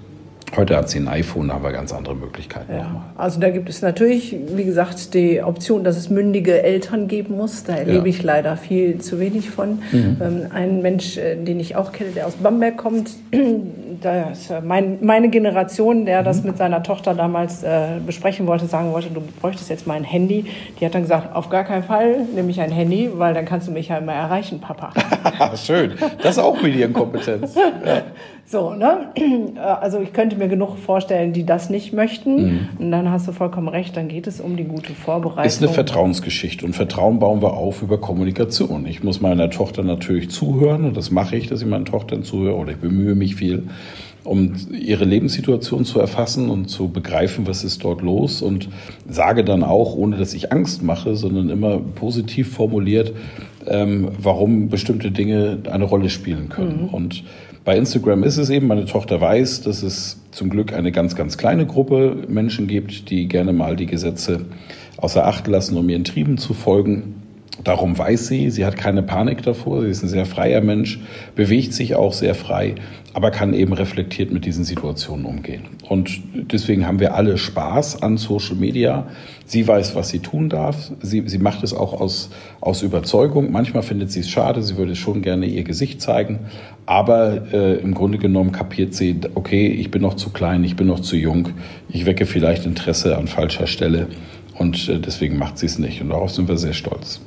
[0.57, 2.73] Heute hat sie ein iPhone, da haben wir ganz andere Möglichkeiten.
[2.73, 3.03] Ja.
[3.17, 7.65] Also da gibt es natürlich, wie gesagt, die Option, dass es mündige Eltern geben muss.
[7.65, 8.15] Da erlebe ja.
[8.15, 9.79] ich leider viel zu wenig von.
[9.91, 10.17] Mhm.
[10.21, 13.11] Ähm, ein Mensch, äh, den ich auch kenne, der aus Bamberg kommt,
[14.01, 16.51] das ist mein, meine Generation, der das mhm.
[16.51, 20.45] mit seiner Tochter damals äh, besprechen wollte, sagen wollte, du bräuchtest jetzt mal ein Handy.
[20.79, 23.67] Die hat dann gesagt, auf gar keinen Fall nehme ich ein Handy, weil dann kannst
[23.67, 24.91] du mich ja immer erreichen, Papa.
[25.55, 27.55] Schön, das ist auch Medienkompetenz.
[27.85, 28.03] Ja.
[28.45, 29.11] So, ne?
[29.55, 32.36] Also ich könnte mir genug vorstellen, die das nicht möchten.
[32.36, 32.69] Mhm.
[32.79, 35.45] Und dann hast du vollkommen recht, dann geht es um die gute Vorbereitung.
[35.45, 38.86] Ist eine Vertrauensgeschichte und Vertrauen bauen wir auf über Kommunikation.
[38.86, 42.55] Ich muss meiner Tochter natürlich zuhören und das mache ich, dass ich meinen Tochtern zuhöre
[42.55, 43.63] oder ich bemühe mich viel
[44.25, 48.69] um ihre Lebenssituation zu erfassen und zu begreifen, was ist dort los und
[49.08, 53.13] sage dann auch, ohne dass ich Angst mache, sondern immer positiv formuliert,
[53.67, 56.88] ähm, warum bestimmte Dinge eine Rolle spielen können.
[56.88, 56.89] Mhm.
[56.89, 57.23] Und
[57.65, 61.36] bei Instagram ist es eben, meine Tochter weiß, dass es zum Glück eine ganz, ganz
[61.36, 64.45] kleine Gruppe Menschen gibt, die gerne mal die Gesetze
[64.97, 67.23] außer Acht lassen, um ihren Trieben zu folgen.
[67.63, 70.99] Darum weiß sie, sie hat keine Panik davor, sie ist ein sehr freier Mensch,
[71.35, 72.75] bewegt sich auch sehr frei,
[73.13, 75.63] aber kann eben reflektiert mit diesen Situationen umgehen.
[75.87, 79.07] Und deswegen haben wir alle Spaß an Social Media.
[79.45, 80.91] Sie weiß, was sie tun darf.
[81.01, 83.51] Sie, sie macht es auch aus, aus Überzeugung.
[83.51, 86.39] Manchmal findet sie es schade, sie würde schon gerne ihr Gesicht zeigen.
[86.85, 90.87] Aber äh, im Grunde genommen kapiert sie, okay, ich bin noch zu klein, ich bin
[90.87, 91.49] noch zu jung,
[91.87, 94.07] ich wecke vielleicht Interesse an falscher Stelle.
[94.57, 96.01] Und äh, deswegen macht sie es nicht.
[96.01, 97.21] Und darauf sind wir sehr stolz.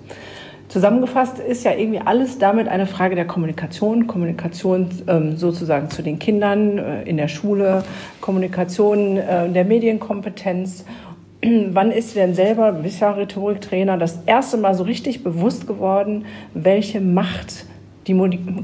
[0.69, 4.07] Zusammengefasst ist ja irgendwie alles damit eine Frage der Kommunikation.
[4.07, 7.85] Kommunikation ähm, sozusagen zu den Kindern äh, in der Schule,
[8.21, 10.85] Kommunikation äh, der Medienkompetenz.
[11.43, 16.27] Wann ist denn selber, du bist ja Rhetoriktrainer, das erste Mal so richtig bewusst geworden,
[16.53, 17.65] welche Macht
[18.07, 18.15] die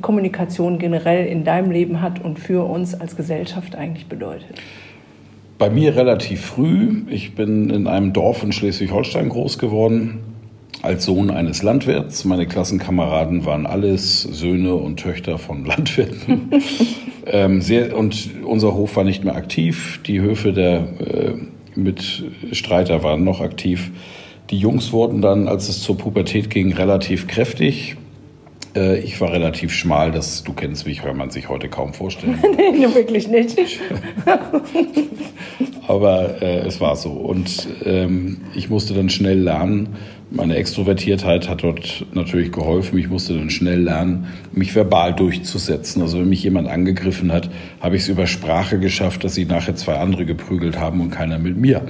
[0.03, 4.61] Kommunikation generell in deinem Leben hat und für uns als Gesellschaft eigentlich bedeutet?
[5.65, 7.05] Bei mir relativ früh.
[7.09, 10.19] Ich bin in einem Dorf in Schleswig-Holstein groß geworden
[10.83, 12.27] als Sohn eines Landwirts.
[12.27, 16.51] Meine Klassenkameraden waren alles Söhne und Töchter von Landwirten.
[17.27, 20.01] ähm, sehr, und unser Hof war nicht mehr aktiv.
[20.07, 21.33] Die Höfe der äh,
[21.75, 23.91] Mitstreiter waren noch aktiv.
[24.51, 27.97] Die Jungs wurden dann, als es zur Pubertät ging, relativ kräftig.
[28.75, 32.39] Äh, ich war relativ schmal, das du kennst mich, kann man sich heute kaum vorstellen.
[32.57, 33.57] nee, wirklich nicht.
[35.87, 37.11] Aber äh, es war so.
[37.11, 39.97] Und ähm, ich musste dann schnell lernen,
[40.31, 42.99] meine Extrovertiertheit hat dort natürlich geholfen.
[42.99, 46.03] Ich musste dann schnell lernen, mich verbal durchzusetzen.
[46.03, 49.77] Also wenn mich jemand angegriffen hat, habe ich es über Sprache geschafft, dass sie nachher
[49.77, 51.83] zwei andere geprügelt haben und keiner mit mir.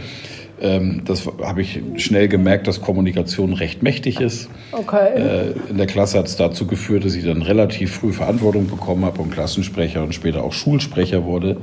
[0.61, 4.49] Ähm, das habe ich schnell gemerkt, dass Kommunikation recht mächtig ist.
[4.73, 5.15] Okay.
[5.17, 9.05] Äh, in der Klasse hat es dazu geführt, dass ich dann relativ früh Verantwortung bekommen
[9.05, 11.57] habe und Klassensprecher und später auch Schulsprecher wurde.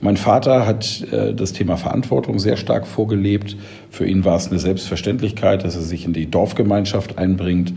[0.00, 3.56] Mein Vater hat äh, das Thema Verantwortung sehr stark vorgelebt.
[3.90, 7.72] Für ihn war es eine Selbstverständlichkeit, dass er sich in die Dorfgemeinschaft einbringt.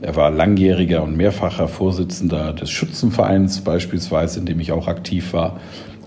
[0.00, 5.60] Er war langjähriger und mehrfacher Vorsitzender des Schützenvereins beispielsweise, in dem ich auch aktiv war.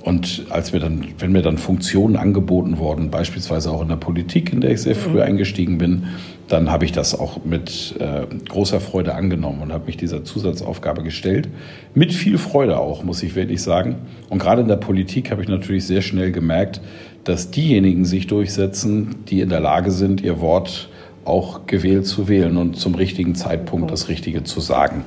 [0.10, 4.52] Und als mir dann, wenn mir dann Funktionen angeboten wurden, beispielsweise auch in der Politik,
[4.52, 5.22] in der ich sehr früh mhm.
[5.22, 6.08] eingestiegen bin,
[6.48, 11.04] dann habe ich das auch mit äh, großer Freude angenommen und habe mich dieser Zusatzaufgabe
[11.04, 11.48] gestellt.
[11.94, 13.98] Mit viel Freude auch, muss ich wirklich sagen.
[14.32, 16.82] Und gerade in der Politik habe ich natürlich sehr schnell gemerkt,
[17.24, 20.90] dass diejenigen sich durchsetzen, die in der Lage sind, ihr Wort
[21.24, 25.06] auch gewählt zu wählen und zum richtigen Zeitpunkt das Richtige zu sagen.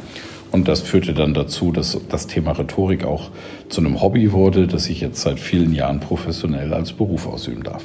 [0.52, 3.30] Und das führte dann dazu, dass das Thema Rhetorik auch
[3.70, 7.82] zu einem Hobby wurde, das ich jetzt seit vielen Jahren professionell als Beruf ausüben darf.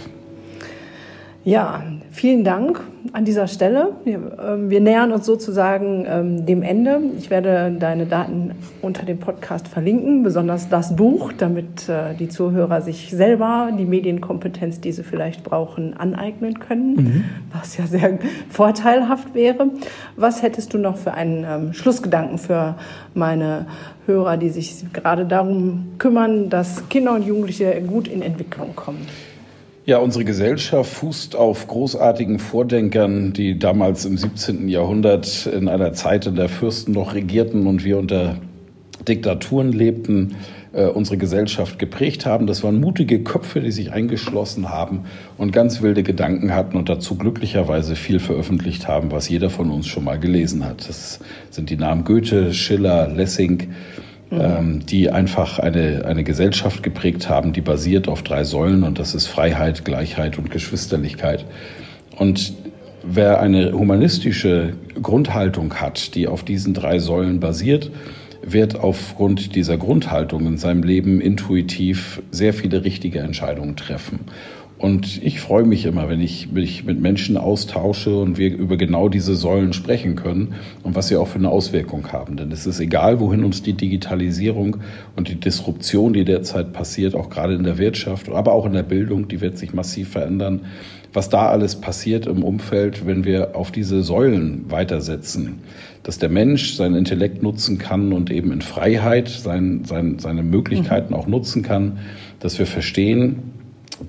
[1.46, 1.82] Ja,
[2.18, 2.82] vielen Dank
[3.14, 3.96] an dieser Stelle.
[4.04, 7.00] Wir, äh, wir nähern uns sozusagen ähm, dem Ende.
[7.18, 8.52] Ich werde deine Daten
[8.82, 14.82] unter dem Podcast verlinken, besonders das Buch, damit äh, die Zuhörer sich selber die Medienkompetenz,
[14.82, 17.24] die sie vielleicht brauchen, aneignen können, mhm.
[17.54, 18.18] was ja sehr
[18.50, 19.70] vorteilhaft wäre.
[20.16, 22.76] Was hättest du noch für einen ähm, Schlussgedanken für
[23.14, 23.68] meine
[24.08, 29.06] Hörer, die sich gerade darum kümmern, dass Kinder und Jugendliche gut in Entwicklung kommen?
[29.88, 34.68] Ja, unsere Gesellschaft fußt auf großartigen Vordenkern, die damals im 17.
[34.68, 38.36] Jahrhundert in einer Zeit, in der Fürsten noch regierten und wir unter
[39.08, 40.36] Diktaturen lebten,
[40.74, 42.48] äh, unsere Gesellschaft geprägt haben.
[42.48, 45.06] Das waren mutige Köpfe, die sich eingeschlossen haben
[45.38, 49.88] und ganz wilde Gedanken hatten und dazu glücklicherweise viel veröffentlicht haben, was jeder von uns
[49.88, 50.86] schon mal gelesen hat.
[50.90, 53.70] Das sind die Namen Goethe, Schiller, Lessing
[54.30, 54.40] mhm.
[54.40, 59.16] ähm, die einfach eine, eine Gesellschaft geprägt haben, die basiert auf drei Säulen und das
[59.16, 61.46] ist Freiheit, Gleichheit und Geschwisterlichkeit.
[62.18, 62.54] Und
[63.04, 67.92] wer eine humanistische Grundhaltung hat, die auf diesen drei Säulen basiert,
[68.42, 74.20] wird aufgrund dieser Grundhaltung in seinem Leben intuitiv sehr viele richtige Entscheidungen treffen.
[74.78, 79.10] Und ich freue mich immer, wenn ich mich mit Menschen austausche und wir über genau
[79.10, 82.38] diese Säulen sprechen können und was sie auch für eine Auswirkung haben.
[82.38, 84.78] Denn es ist egal, wohin uns die Digitalisierung
[85.16, 88.84] und die Disruption, die derzeit passiert, auch gerade in der Wirtschaft, aber auch in der
[88.84, 90.62] Bildung, die wird sich massiv verändern,
[91.12, 95.60] was da alles passiert im Umfeld, wenn wir auf diese Säulen weitersetzen.
[96.04, 101.16] Dass der Mensch seinen Intellekt nutzen kann und eben in Freiheit sein, sein, seine Möglichkeiten
[101.16, 101.98] auch nutzen kann,
[102.40, 103.57] dass wir verstehen,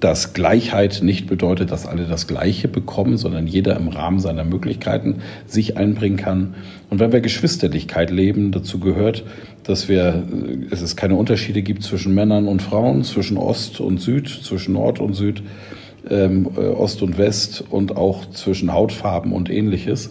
[0.00, 5.16] dass Gleichheit nicht bedeutet, dass alle das Gleiche bekommen, sondern jeder im Rahmen seiner Möglichkeiten
[5.46, 6.54] sich einbringen kann.
[6.90, 9.24] Und wenn wir Geschwisterlichkeit leben, dazu gehört,
[9.64, 14.00] dass wir, äh, es es keine Unterschiede gibt zwischen Männern und Frauen, zwischen Ost und
[14.00, 15.42] Süd, zwischen Nord und Süd,
[16.10, 20.10] ähm, äh, Ost und West und auch zwischen Hautfarben und ähnliches,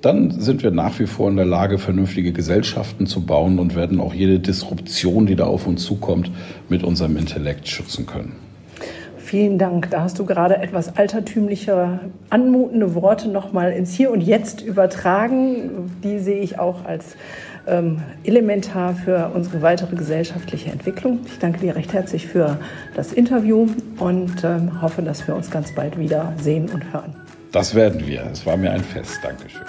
[0.00, 4.00] dann sind wir nach wie vor in der Lage, vernünftige Gesellschaften zu bauen und werden
[4.00, 6.30] auch jede Disruption, die da auf uns zukommt,
[6.68, 8.47] mit unserem Intellekt schützen können.
[9.28, 9.90] Vielen Dank.
[9.90, 15.90] Da hast du gerade etwas altertümliche, anmutende Worte nochmal ins Hier und Jetzt übertragen.
[16.02, 17.04] Die sehe ich auch als
[17.66, 21.20] ähm, elementar für unsere weitere gesellschaftliche Entwicklung.
[21.26, 22.56] Ich danke dir recht herzlich für
[22.96, 23.66] das Interview
[23.98, 27.14] und ähm, hoffe, dass wir uns ganz bald wieder sehen und hören.
[27.52, 28.22] Das werden wir.
[28.32, 29.18] Es war mir ein Fest.
[29.22, 29.60] Dankeschön.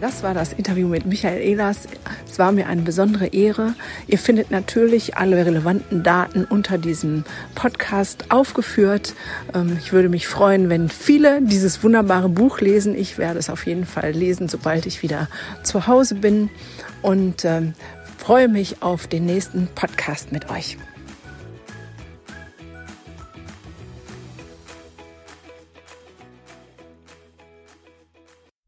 [0.00, 1.88] Das war das Interview mit Michael Ehlers.
[2.28, 3.74] Es war mir eine besondere Ehre.
[4.06, 9.14] Ihr findet natürlich alle relevanten Daten unter diesem Podcast aufgeführt.
[9.54, 12.96] Ähm, ich würde mich freuen, wenn viele dieses wunderbare Buch lesen.
[12.96, 15.28] Ich werde es auf jeden Fall lesen, sobald ich wieder
[15.62, 16.50] zu Hause bin
[17.02, 17.74] und ähm,
[18.16, 20.78] freue mich auf den nächsten Podcast mit euch.